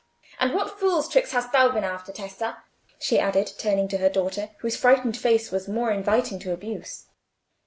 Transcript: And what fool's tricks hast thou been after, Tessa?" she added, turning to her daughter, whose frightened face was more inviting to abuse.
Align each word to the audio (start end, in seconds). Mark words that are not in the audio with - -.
And 0.39 0.55
what 0.55 0.79
fool's 0.79 1.07
tricks 1.07 1.31
hast 1.31 1.51
thou 1.51 1.69
been 1.69 1.83
after, 1.83 2.11
Tessa?" 2.11 2.63
she 2.97 3.19
added, 3.19 3.53
turning 3.59 3.87
to 3.89 3.99
her 3.99 4.09
daughter, 4.09 4.49
whose 4.61 4.75
frightened 4.75 5.15
face 5.15 5.51
was 5.51 5.67
more 5.67 5.91
inviting 5.91 6.39
to 6.39 6.53
abuse. 6.53 7.05